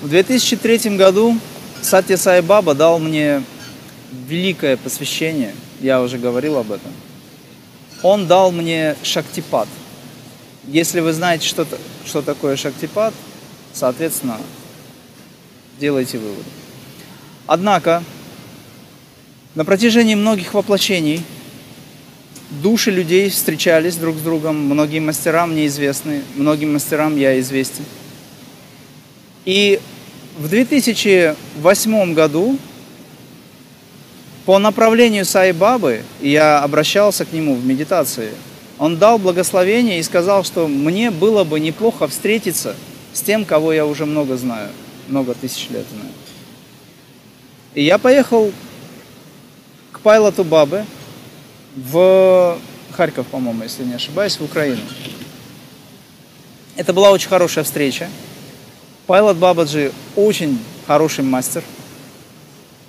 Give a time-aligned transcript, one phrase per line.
[0.00, 1.36] В 2003 году
[1.82, 3.42] Сатья Сай Баба дал мне
[4.10, 6.90] великое посвящение, я уже говорил об этом.
[8.02, 9.68] Он дал мне шактипад.
[10.66, 11.66] Если вы знаете, что,
[12.06, 13.12] что такое шактипад,
[13.74, 14.38] соответственно,
[15.78, 16.48] делайте выводы.
[17.46, 18.02] Однако,
[19.54, 21.22] на протяжении многих воплощений
[22.62, 27.84] души людей встречались друг с другом, многим мастерам мне известны, многим мастерам я известен.
[29.44, 29.80] И
[30.38, 32.56] в 2008 году
[34.46, 38.30] по направлению Сай Бабы я обращался к нему в медитации.
[38.78, 42.74] Он дал благословение и сказал, что мне было бы неплохо встретиться
[43.12, 44.70] с тем, кого я уже много знаю,
[45.08, 46.12] много тысяч лет знаю.
[47.74, 48.52] И я поехал
[49.92, 50.84] к пайлоту Бабы
[51.76, 52.58] в
[52.92, 54.80] Харьков, по-моему, если не ошибаюсь, в Украину.
[56.76, 58.08] Это была очень хорошая встреча.
[59.10, 61.64] Пайлот Бабаджи очень хороший мастер.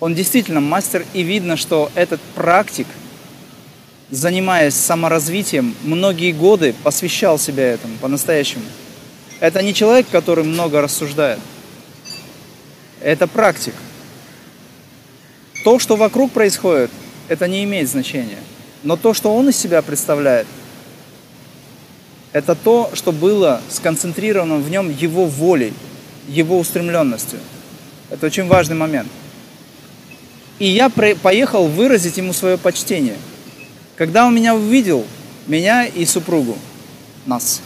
[0.00, 2.88] Он действительно мастер, и видно, что этот практик,
[4.10, 8.64] занимаясь саморазвитием, многие годы посвящал себя этому по-настоящему.
[9.38, 11.38] Это не человек, который много рассуждает.
[13.00, 13.74] Это практик.
[15.62, 16.90] То, что вокруг происходит,
[17.28, 18.40] это не имеет значения.
[18.82, 20.48] Но то, что он из себя представляет,
[22.32, 25.74] это то, что было сконцентрировано в нем его волей,
[26.28, 27.40] его устремленностью.
[28.10, 29.08] Это очень важный момент.
[30.58, 33.16] И я поехал выразить ему свое почтение.
[33.96, 35.04] Когда он меня увидел,
[35.46, 36.56] меня и супругу,
[37.26, 37.60] нас.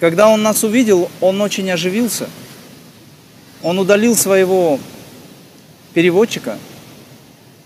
[0.00, 2.28] Когда он нас увидел, он очень оживился.
[3.62, 4.78] Он удалил своего
[5.94, 6.58] переводчика,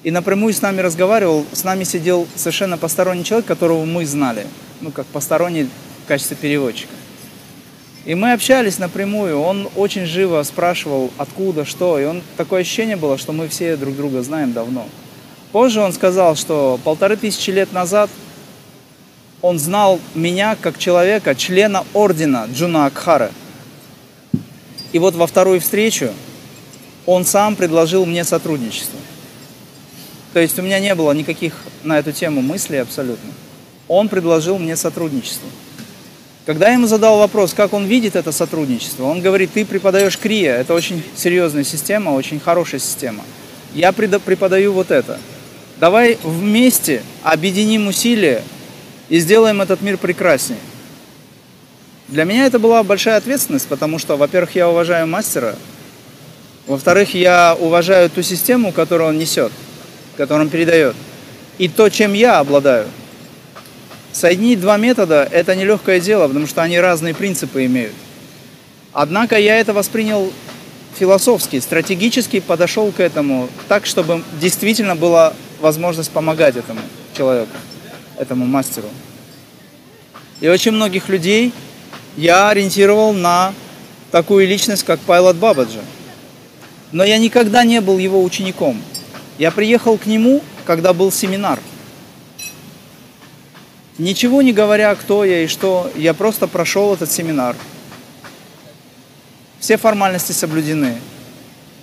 [0.03, 1.45] и напрямую с нами разговаривал.
[1.53, 4.47] С нами сидел совершенно посторонний человек, которого мы знали,
[4.81, 5.65] ну, как посторонний
[6.05, 6.93] в качестве переводчика.
[8.07, 13.19] И мы общались напрямую, он очень живо спрашивал, откуда, что, и он такое ощущение было,
[13.19, 14.87] что мы все друг друга знаем давно.
[15.53, 18.09] Позже он сказал, что полторы тысячи лет назад
[19.43, 23.31] он знал меня как человека, члена ордена Джуна Акхара.
[24.93, 26.11] И вот во вторую встречу
[27.07, 28.99] он сам предложил мне сотрудничество.
[30.33, 33.31] То есть у меня не было никаких на эту тему мыслей абсолютно.
[33.89, 35.49] Он предложил мне сотрудничество.
[36.47, 40.57] Когда я ему задал вопрос, как он видит это сотрудничество, он говорит, ты преподаешь КРИА,
[40.57, 43.25] это очень серьезная система, очень хорошая система.
[43.75, 45.19] Я преподаю вот это.
[45.79, 48.43] Давай вместе объединим усилия
[49.09, 50.61] и сделаем этот мир прекраснее.
[52.09, 55.55] Для меня это была большая ответственность, потому что, во-первых, я уважаю мастера,
[56.67, 59.53] во-вторых, я уважаю ту систему, которую он несет–
[60.21, 60.95] который он передает,
[61.57, 62.87] и то, чем я обладаю.
[64.13, 67.95] Соединить два метода– это нелегкое дело, потому что они разные принципы имеют.
[68.93, 70.33] Однако я это воспринял
[70.99, 76.81] философски, стратегически подошел к этому так, чтобы действительно была возможность помогать этому
[77.17, 77.57] человеку,
[78.19, 78.89] этому мастеру.
[80.41, 81.53] И очень многих людей
[82.17, 83.55] я ориентировал на
[84.11, 85.81] такую личность, как Пайлот Бабаджи.
[86.91, 88.83] Но я никогда не был его учеником.
[89.39, 91.61] Я приехал к нему, когда был семинар.
[93.99, 97.57] Ничего не говоря, кто я и что, я просто прошел этот семинар.
[99.59, 100.99] Все формальности соблюдены.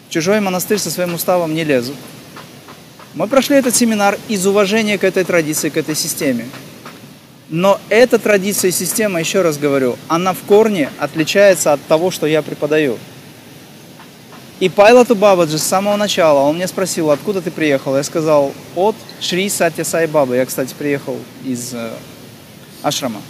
[0.07, 1.95] В чужой монастырь со своим уставом не лезут.
[3.13, 6.45] Мы прошли этот семинар из уважения к этой традиции, к этой системе.
[7.49, 12.27] Но эта традиция и система, еще раз говорю, она в корне отличается от того, что
[12.27, 12.97] я преподаю.
[14.59, 17.95] И Пайлоту Бабаджи с самого начала, он меня спросил, откуда ты приехал?
[17.95, 20.35] Я сказал, от Шри Сатя Сай Бабы.
[20.35, 21.91] Я, кстати, приехал из э,
[22.81, 23.21] Ашрама.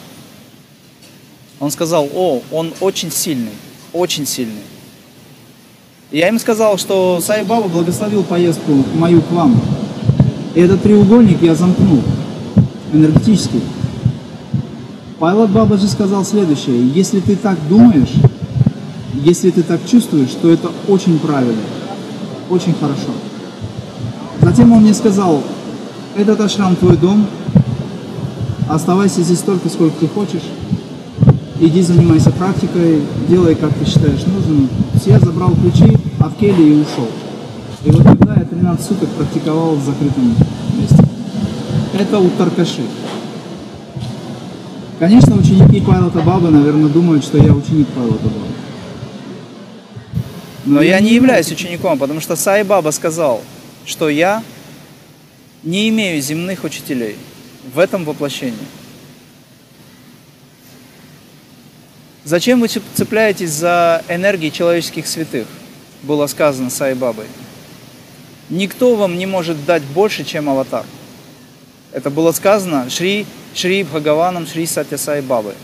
[1.60, 3.52] Он сказал, о, он очень сильный,
[3.92, 4.62] очень сильный.
[6.12, 9.60] Я им сказал, что Сай Баба благословил поездку мою к вам.
[10.56, 12.04] И этот треугольник я замкнул
[12.94, 13.62] энергетически.
[15.20, 18.14] Пайлот Бабаджи сказал следующее, если ты так думаешь,
[19.24, 21.62] если ты так чувствуешь, то это очень правильно,
[22.50, 23.12] очень хорошо.
[24.42, 25.44] Затем он мне сказал,
[26.16, 27.26] этот ашрам твой дом,
[28.70, 30.44] оставайся здесь столько, сколько ты хочешь,
[31.60, 34.70] иди занимайся практикой, делай, как ты считаешь нужным.
[35.06, 37.08] Я забрал ключи от Келли и ушел.
[37.84, 40.36] И вот тогда я 13 суток практиковал в закрытом
[40.80, 41.04] месте.
[41.94, 42.82] Это у Таркаши.
[45.00, 48.57] Конечно, ученики Павла Табаба, наверное, думают, что я ученик Павла Табаба.
[50.68, 53.42] Но я не являюсь учеником, потому что Сай Баба сказал,
[53.86, 54.44] что я
[55.64, 57.16] не имею земных учителей
[57.74, 58.58] в этом воплощении.
[62.24, 65.48] Зачем вы цепляетесь за энергии человеческих святых?
[66.04, 67.26] было сказано Сай Бабой.
[68.50, 70.86] Никто вам не может дать больше, чем аватар.
[71.92, 75.56] Это было сказано Шри, Шри Бхагаваном, Шри Сатя Сай Бабой.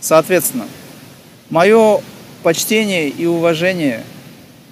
[0.00, 0.66] Соответственно,
[1.50, 2.00] мое
[2.42, 4.04] почтение и уважение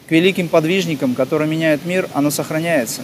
[0.09, 3.03] к великим подвижникам, которые меняют мир, оно сохраняется.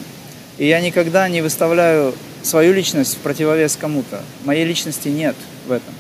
[0.59, 4.23] И я никогда не выставляю свою личность в противовес кому-то.
[4.45, 5.37] Моей личности нет
[5.67, 5.95] в этом.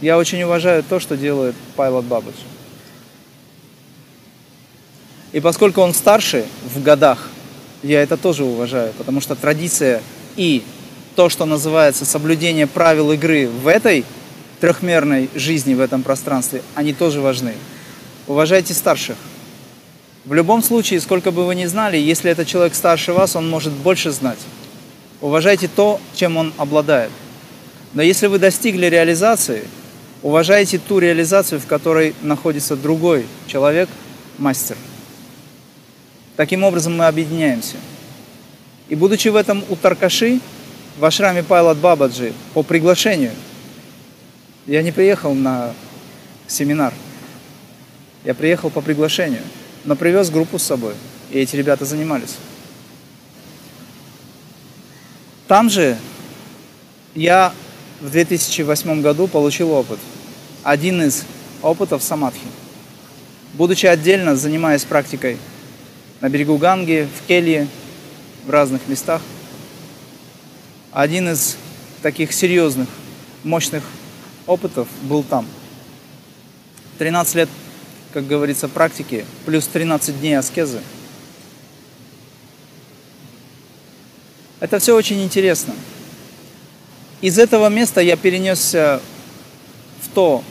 [0.00, 2.34] Я очень уважаю то, что делает Пайлот Бабыч.
[5.32, 7.28] И поскольку он старше в годах,
[7.82, 10.02] я это тоже уважаю, потому что традиция
[10.36, 10.62] и
[11.16, 14.04] то, что называется соблюдение правил игры в этой
[14.60, 17.54] трехмерной жизни, в этом пространстве, они тоже важны.
[18.26, 19.16] Уважайте старших.
[20.24, 23.72] В любом случае, сколько бы вы ни знали, если это человек старше вас, он может
[23.72, 24.38] больше знать.
[25.20, 27.10] Уважайте то, чем он обладает.
[27.92, 29.64] Но если вы достигли реализации,
[30.22, 33.88] уважайте ту реализацию, в которой находится другой человек,
[34.38, 34.76] мастер.
[36.36, 37.76] Таким образом мы объединяемся.
[38.88, 40.40] И будучи в этом у Таркаши,
[40.98, 43.32] в ашраме Пайлат Бабаджи, по приглашению,
[44.66, 45.74] я не приехал на
[46.46, 46.92] семинар,
[48.24, 49.42] я приехал по приглашению–
[49.84, 50.94] но привез группу с собой,
[51.30, 52.36] и эти ребята занимались.
[55.46, 55.98] Там же
[57.14, 57.52] я
[58.00, 59.98] в 2008 году получил опыт.
[60.62, 61.24] Один из
[61.60, 62.46] опытов самадхи.
[63.52, 65.38] Будучи отдельно, занимаясь практикой
[66.20, 67.68] на берегу Ганги, в Келье,
[68.46, 69.20] в разных местах,
[70.92, 71.56] один из
[72.02, 72.88] таких серьезных,
[73.42, 73.84] мощных
[74.46, 75.46] опытов был там.
[76.98, 77.48] 13 лет
[78.14, 80.80] как говорится, практики, плюс 13 дней аскезы.
[84.60, 85.74] Это все очень интересно.
[87.20, 89.00] Из этого места я перенесся
[90.00, 90.44] в то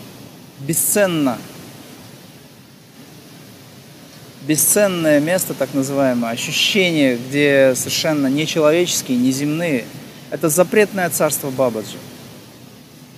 [0.60, 1.38] бесценно,
[4.46, 9.86] бесценное место, так называемое, ощущение, где совершенно нечеловеческие, неземные.
[10.32, 11.98] Это запретное царство Бабаджи.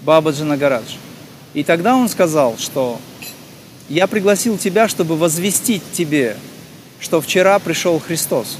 [0.06, 0.98] Бабаджи Нагарадж.
[1.56, 3.00] И тогда он сказал, что
[3.90, 6.38] я пригласил тебя, чтобы возвестить тебе,
[7.00, 8.58] что вчера пришел Христос.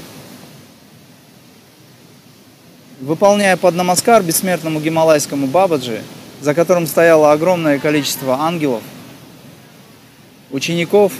[3.00, 6.02] Выполняя под намаскар бессмертному гималайскому Бабаджи,
[6.40, 8.82] за которым стояло огромное количество ангелов,
[10.50, 11.12] учеников,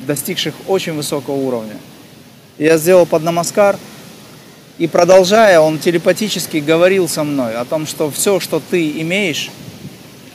[0.00, 1.76] достигших очень высокого уровня.
[2.58, 3.78] Я сделал под намаскар,
[4.78, 9.50] и продолжая, он телепатически говорил со мной о том, что все, что ты имеешь,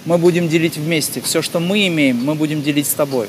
[0.08, 1.20] мы будем делить вместе.
[1.20, 3.28] Все, что мы имеем, мы будем делить с тобой.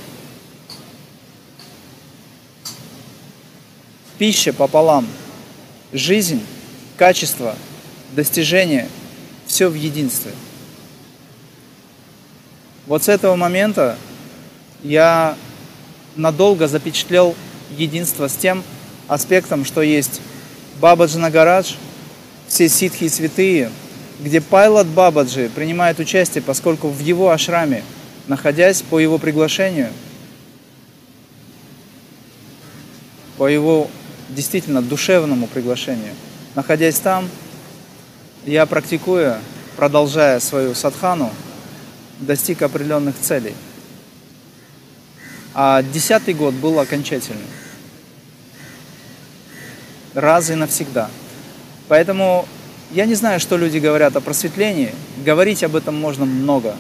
[4.17, 5.05] Пища пополам.
[5.93, 6.41] Жизнь,
[6.97, 7.57] качество,
[8.13, 8.89] достижение–
[9.49, 10.31] все в единстве.
[12.87, 13.99] Вот с этого момента
[14.85, 15.37] я
[16.15, 17.35] надолго запечатлел
[17.77, 18.63] единство с тем
[19.09, 20.21] аспектом, что есть
[20.81, 21.75] Бабаджи Нагарадж,
[22.47, 23.73] все ситхи и святые–
[24.19, 27.85] где Пайлот Бабаджи принимает участие, поскольку в его ашраме,
[28.27, 29.91] находясь по его приглашению,
[33.37, 33.89] по его
[34.29, 36.15] действительно душевному приглашению,
[36.55, 37.29] находясь там,
[38.45, 39.39] я практикуя,
[39.77, 41.33] продолжая свою садхану,
[42.19, 43.55] достиг определенных целей.
[45.55, 47.47] А десятый год был окончательным.
[50.15, 51.11] Раз и навсегда.
[51.87, 52.47] Поэтому
[52.91, 54.95] я не знаю, что люди говорят о просветлении.
[55.25, 56.75] Говорить об этом можно много.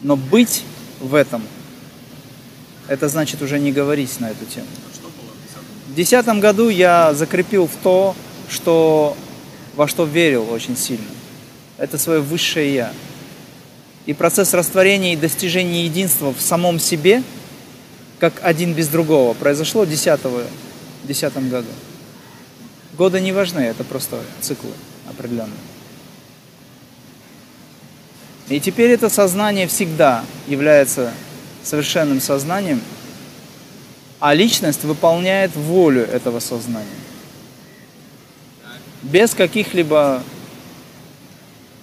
[0.00, 0.64] Но быть
[1.00, 1.42] в этом,
[2.88, 4.66] это значит уже не говорить на эту тему.
[5.88, 8.16] В 2010 году я закрепил в то,
[8.48, 9.16] что,
[9.76, 11.06] во что верил очень сильно.
[11.78, 12.92] Это свое высшее «я».
[14.06, 17.22] И процесс растворения и достижения единства в самом себе,
[18.20, 21.68] как один без другого, произошло в 2010 году.
[22.98, 24.70] Годы не важны, это просто циклы
[25.14, 25.56] определенный.
[28.48, 31.12] И теперь это сознание всегда является
[31.62, 32.80] совершенным сознанием,
[34.20, 36.86] а личность выполняет волю этого сознания.
[39.02, 40.22] Без каких-либо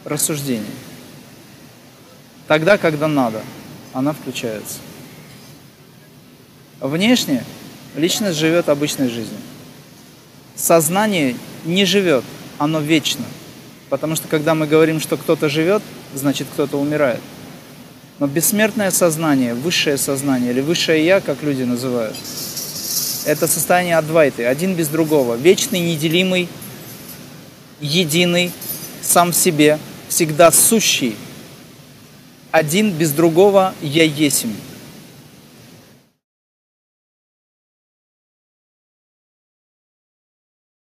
[0.06, 0.66] рассуждений.
[2.48, 3.42] Тогда, когда надо,
[3.94, 4.80] она включается.
[6.80, 7.44] Внешне
[7.96, 9.40] личность живет обычной жизнью.
[10.56, 11.36] Сознание
[11.66, 12.24] не живет
[12.62, 13.25] оно вечно.
[13.89, 15.82] Потому что когда мы говорим, что кто-то живет,
[16.13, 17.20] значит кто-то умирает.
[18.20, 22.15] Но бессмертное сознание, высшее сознание или высшее я, как люди называют,
[23.25, 26.48] это состояние адвайты, один без другого, вечный, неделимый,
[27.80, 28.51] единый,
[29.01, 31.15] сам в себе, всегда сущий,
[32.51, 34.53] один без другого я есмь.